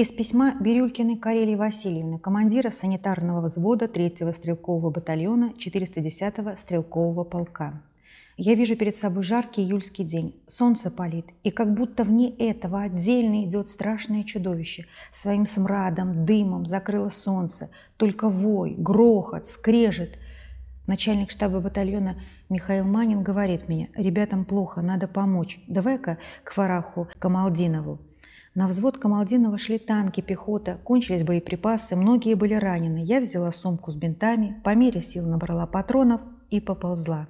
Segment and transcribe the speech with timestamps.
[0.00, 7.82] Из письма Бирюлькиной Карелии Васильевны, командира санитарного взвода 3-го стрелкового батальона 410-го стрелкового полка.
[8.38, 10.40] Я вижу перед собой жаркий июльский день.
[10.46, 14.86] Солнце палит, и как будто вне этого отдельно идет страшное чудовище.
[15.12, 17.68] Своим смрадом, дымом закрыло солнце.
[17.98, 20.18] Только вой, грохот, скрежет.
[20.86, 25.60] Начальник штаба батальона Михаил Манин говорит мне, ребятам плохо, надо помочь.
[25.68, 27.98] Давай-ка к Фараху Камалдинову.
[28.54, 33.00] На взвод Камалдинова шли танки, пехота, кончились боеприпасы, многие были ранены.
[33.04, 36.20] Я взяла сумку с бинтами, по мере сил набрала патронов
[36.50, 37.28] и поползла.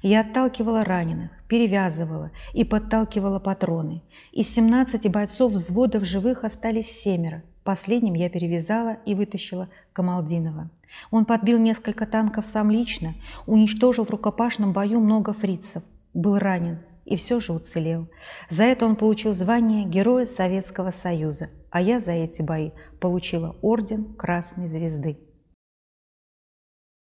[0.00, 4.00] Я отталкивала раненых, перевязывала и подталкивала патроны.
[4.30, 7.42] Из 17 бойцов взвода в живых остались семеро.
[7.64, 10.70] Последним я перевязала и вытащила Камалдинова.
[11.10, 13.14] Он подбил несколько танков сам лично,
[13.46, 15.82] уничтожил в рукопашном бою много фрицев,
[16.14, 18.08] был ранен и все же уцелел.
[18.50, 24.14] За это он получил звание Героя Советского Союза, а я за эти бои получила орден
[24.14, 25.18] Красной Звезды.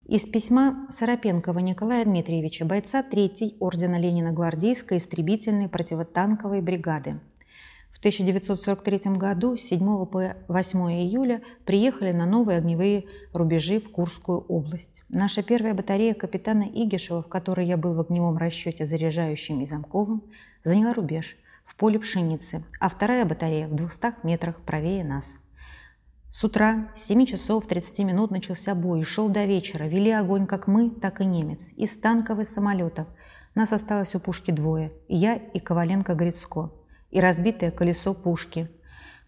[0.05, 7.21] Из письма Сарапенкова Николая Дмитриевича, бойца 3-й Ордена Ленина гвардейской истребительной противотанковой бригады.
[7.95, 14.41] В 1943 году с 7 по 8 июля приехали на новые огневые рубежи в Курскую
[14.41, 15.01] область.
[15.07, 20.23] Наша первая батарея капитана Игишева, в которой я был в огневом расчете заряжающим и замковым,
[20.63, 25.37] заняла рубеж в поле пшеницы, а вторая батарея в 200 метрах правее нас–
[26.37, 29.85] с утра с 7 часов 30 минут начался бой и шел до вечера.
[29.85, 31.69] Вели огонь как мы, так и немец.
[31.77, 33.07] Из танков и самолетов.
[33.55, 34.91] Нас осталось у пушки двое.
[35.07, 36.71] Я и Коваленко-Грицко.
[37.15, 38.67] И разбитое колесо пушки.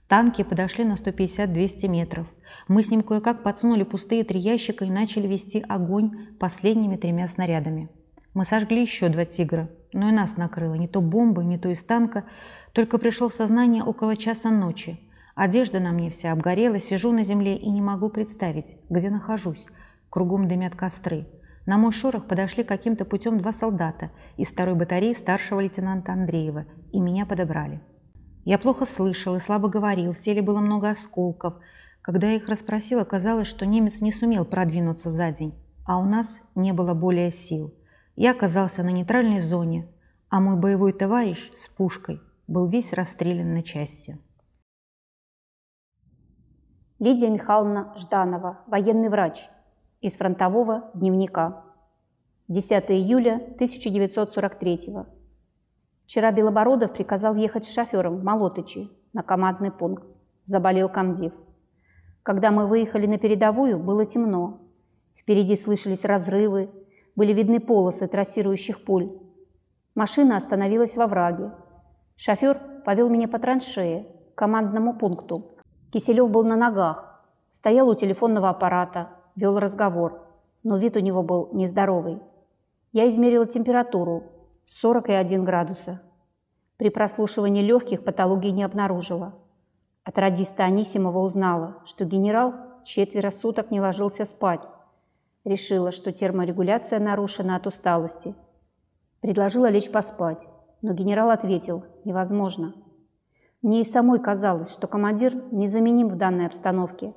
[0.10, 2.28] Танки подошли на 150-200 метров.
[2.68, 7.88] Мы с ним кое-как подсунули пустые три ящика и начали вести огонь последними тремя снарядами.
[8.34, 11.82] Мы сожгли еще два «Тигра», но и нас накрыло не то бомбой, не то из
[11.82, 12.26] танка.
[12.74, 15.00] Только пришел в сознание около часа ночи.
[15.34, 19.66] Одежда на мне вся обгорела, сижу на земле и не могу представить, где нахожусь.
[20.10, 21.26] Кругом дымят костры.
[21.68, 27.00] На мой шорох подошли каким-то путем два солдата из второй батареи старшего лейтенанта Андреева и
[27.02, 27.82] меня подобрали.
[28.46, 31.56] Я плохо слышал и слабо говорил, в теле было много осколков.
[32.02, 36.40] Когда я их расспросил, оказалось, что немец не сумел продвинуться за день, а у нас
[36.56, 37.74] не было более сил.
[38.16, 39.90] Я оказался на нейтральной зоне,
[40.30, 44.18] а мой боевой товарищ с пушкой был весь расстрелян на части.
[47.00, 49.50] Лидия Михайловна Жданова, военный врач,
[50.08, 51.66] из фронтового дневника.
[52.48, 54.94] 10 июля 1943
[56.06, 60.06] Вчера Белобородов приказал ехать с шофером в Молотычи на командный пункт.
[60.46, 61.34] Заболел комдив.
[62.24, 64.62] Когда мы выехали на передовую, было темно.
[65.14, 66.70] Впереди слышались разрывы,
[67.18, 69.12] были видны полосы трассирующих пуль.
[69.94, 71.52] Машина остановилась во враге.
[72.16, 75.58] Шофер повел меня по траншее, к командному пункту.
[75.92, 80.22] Киселев был на ногах, стоял у телефонного аппарата, вел разговор,
[80.64, 82.20] но вид у него был нездоровый.
[82.92, 84.24] Я измерила температуру–
[84.66, 86.02] 41 градуса.
[86.76, 89.36] При прослушивании легких патологии не обнаружила.
[90.04, 92.54] От радиста Анисимова узнала, что генерал
[92.84, 94.68] четверо суток не ложился спать.
[95.46, 98.36] Решила, что терморегуляция нарушена от усталости.
[99.22, 100.50] Предложила лечь поспать,
[100.82, 102.74] но генерал ответил– невозможно–
[103.64, 107.14] мне и самой казалось, что командир незаменим в данной обстановке.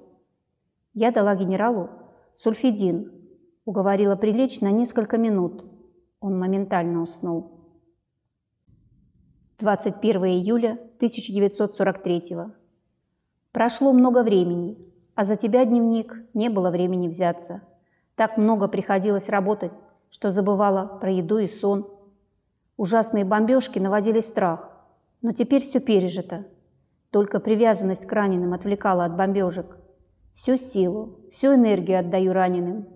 [0.94, 1.91] Я дала генералу
[2.43, 3.12] сульфидин,
[3.67, 5.62] уговорила прилечь на несколько минут.
[6.21, 7.51] Он моментально уснул.
[9.59, 12.37] 21 июля 1943
[13.53, 14.78] Прошло много времени,
[15.15, 17.61] а за тебя, дневник, не было времени взяться.
[18.15, 19.72] Так много приходилось работать,
[20.09, 21.91] что забывала про еду и сон.
[22.78, 24.71] Ужасные бомбежки наводили страх.
[25.21, 26.47] Но теперь все пережито.
[27.11, 29.79] Только привязанность к раненым отвлекала от бомбежек.
[30.32, 32.88] Всю силу, всю энергию отдаю раненым.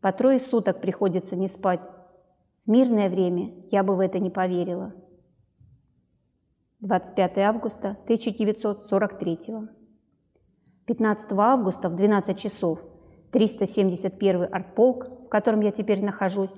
[0.00, 1.88] По трое суток приходится не спать.
[2.66, 4.92] В мирное время я бы в это не поверила.
[6.80, 9.38] 25 августа 1943
[10.86, 12.84] 15 августа в 12 часов
[13.30, 16.54] 371 артполк, в котором я теперь нахожусь,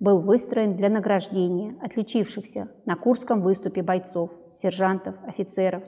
[0.00, 5.84] был выстроен для награждения отличившихся на Курском выступе бойцов, сержантов, офицеров.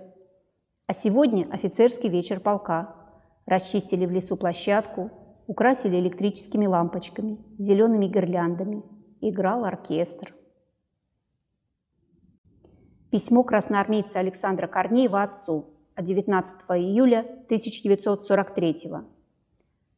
[0.86, 2.97] А сегодня офицерский вечер полка.
[3.48, 5.10] Расчистили в лесу площадку,
[5.46, 8.82] украсили электрическими лампочками, зелеными гирляндами.
[9.22, 10.34] Играл оркестр.
[13.10, 15.64] Письмо красноармейца Александра Корнеева отцу
[15.94, 18.76] от 19 июля 1943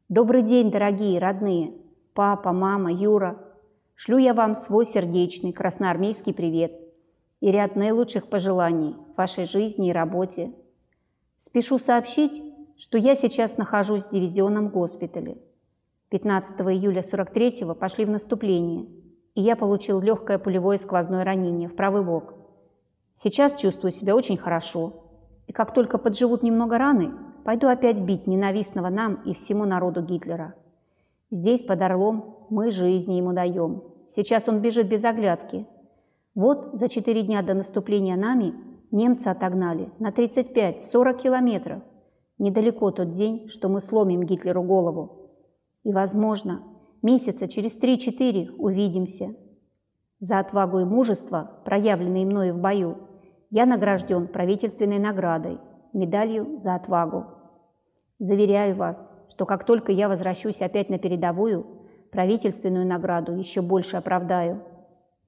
[0.08, 1.74] Добрый день, дорогие родные!
[2.14, 3.36] Папа, мама, Юра,
[3.96, 6.72] Шлю я вам свой сердечный красноармейский привет
[7.40, 10.52] и ряд наилучших пожеланий в вашей жизни и работе.
[11.38, 12.42] Спешу сообщить,
[12.80, 15.36] что я сейчас нахожусь в дивизионном госпитале.
[16.08, 18.86] 15 июля 43-го пошли в наступление,
[19.34, 22.32] и я получил легкое пулевое сквозное ранение в правый бок.
[23.14, 24.94] Сейчас чувствую себя очень хорошо,
[25.46, 27.12] и как только подживут немного раны,
[27.44, 30.54] пойду опять бить ненавистного нам и всему народу Гитлера.
[31.28, 33.82] Здесь, под Орлом, мы жизни ему даем.
[34.08, 35.66] Сейчас он бежит без оглядки.
[36.34, 38.54] Вот за четыре дня до наступления нами
[38.90, 41.82] немцы отогнали на 35-40 километров.
[42.40, 45.30] Недалеко тот день, что мы сломим Гитлеру голову.
[45.84, 46.62] И, возможно,
[47.02, 49.34] месяца через 3-4 увидимся.
[50.20, 52.96] За отвагу и мужество, проявленные мною в бою,
[53.50, 55.58] я награжден правительственной наградой,
[55.92, 57.26] медалью за отвагу.
[58.18, 61.66] Заверяю вас, что как только я возвращусь опять на передовую,
[62.10, 64.62] правительственную награду еще больше оправдаю.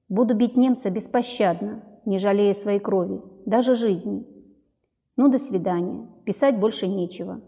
[0.09, 4.32] Буду бить немца беспощадно, не жалея своей крови, даже жизни.
[5.15, 6.07] Ну, до свидания.
[6.25, 7.39] Писать больше нечего.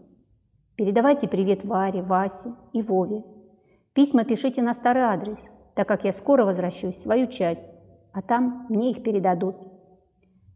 [0.76, 3.24] Передавайте привет Варе, Васе и Вове.
[3.92, 7.64] Письма пишите на старый адрес, так как я скоро возвращусь в свою часть,
[8.12, 9.56] а там мне их передадут.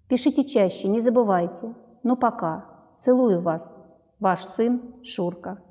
[0.08, 1.74] Пишите чаще, не забывайте.
[2.04, 2.66] Ну пока.
[2.96, 3.76] Целую вас.
[4.20, 5.62] Ваш сын Шурка.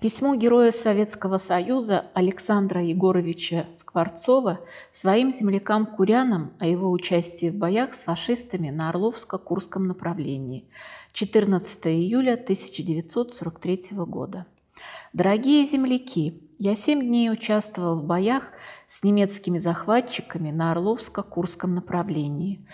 [0.00, 4.60] Письмо Героя Советского Союза Александра Егоровича Скворцова
[4.92, 10.68] своим землякам-курянам о его участии в боях с фашистами на Орловско-Курском направлении
[11.14, 14.46] 14 июля 1943 года.
[15.12, 18.52] Дорогие земляки, я семь дней участвовал в боях
[18.86, 22.64] с немецкими захватчиками на Орловско-Курском направлении.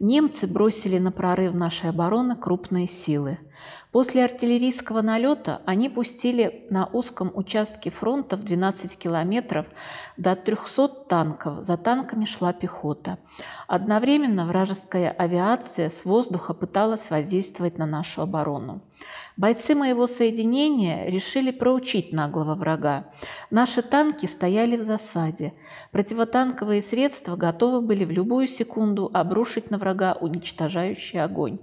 [0.00, 3.38] Немцы бросили на прорыв нашей обороны крупные силы.
[3.94, 9.66] После артиллерийского налета они пустили на узком участке фронта в 12 километров
[10.16, 11.64] до 300 танков.
[11.64, 13.18] За танками шла пехота.
[13.68, 18.82] Одновременно вражеская авиация с воздуха пыталась воздействовать на нашу оборону.
[19.36, 23.04] Бойцы моего соединения решили проучить наглого врага.
[23.50, 25.54] Наши танки стояли в засаде.
[25.92, 31.60] Противотанковые средства готовы были в любую секунду обрушить на врага уничтожающий огонь.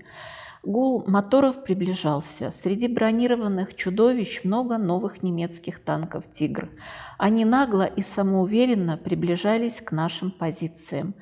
[0.63, 2.52] Гул моторов приближался.
[2.52, 6.69] Среди бронированных чудовищ много новых немецких танков «Тигр».
[7.18, 11.16] Они нагло и самоуверенно приближались к нашим позициям.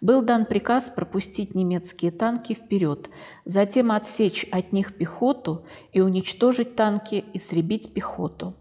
[0.00, 3.10] Был дан приказ пропустить немецкие танки вперед,
[3.44, 8.54] затем отсечь от них пехоту и уничтожить танки и сребить пехоту.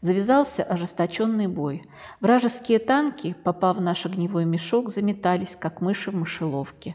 [0.00, 1.82] Завязался ожесточенный бой.
[2.20, 6.94] Вражеские танки, попав в наш огневой мешок, заметались, как мыши в мышеловке.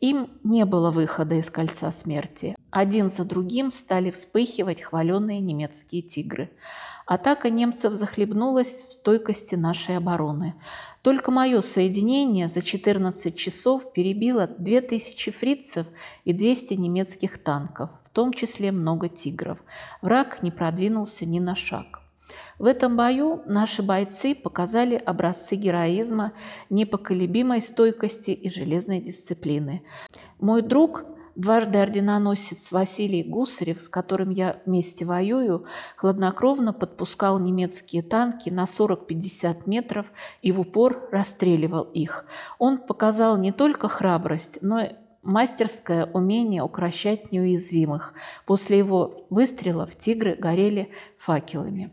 [0.00, 2.56] Им не было выхода из кольца смерти.
[2.70, 6.50] Один за другим стали вспыхивать хваленные немецкие тигры.
[7.06, 10.54] Атака немцев захлебнулась в стойкости нашей обороны.
[11.02, 15.86] Только мое соединение за 14 часов перебило 2000 фрицев
[16.24, 19.62] и 200 немецких танков, в том числе много тигров.
[20.02, 22.02] Враг не продвинулся ни на шаг.
[22.58, 26.32] В этом бою наши бойцы показали образцы героизма,
[26.70, 29.82] непоколебимой стойкости и железной дисциплины.
[30.40, 38.48] Мой друг, дважды орденоносец Василий Гусарев, с которым я вместе воюю, хладнокровно подпускал немецкие танки
[38.48, 42.24] на 40-50 метров и в упор расстреливал их.
[42.58, 48.14] Он показал не только храбрость, но и мастерское умение укращать неуязвимых.
[48.46, 51.92] После его выстрелов тигры горели факелами.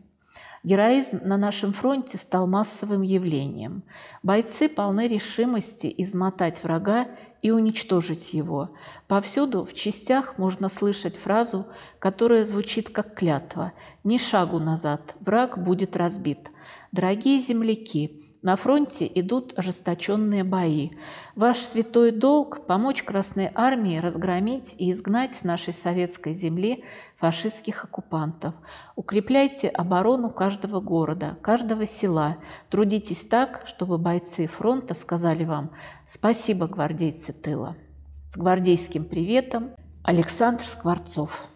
[0.64, 3.84] Героизм на нашем фронте стал массовым явлением.
[4.24, 7.08] Бойцы полны решимости измотать врага
[7.42, 8.70] и уничтожить его.
[9.10, 11.68] Повсюду в частях можно слышать фразу,
[12.00, 13.74] которая звучит как клятва
[14.06, 16.50] «Ни шагу назад, враг будет разбит».
[16.94, 20.92] Дорогие земляки, на фронте идут ожесточенные бои.
[21.36, 26.84] Ваш святой долг– помочь Красной Армии разгромить и изгнать с нашей советской земли
[27.16, 28.54] фашистских оккупантов.
[28.98, 32.36] Укрепляйте оборону каждого города, каждого села.
[32.70, 35.72] Трудитесь так, чтобы бойцы фронта сказали вам
[36.06, 37.78] «Спасибо, гвардейцы тыла».
[38.34, 39.72] С гвардейским приветом
[40.04, 41.48] Александр Скворцов.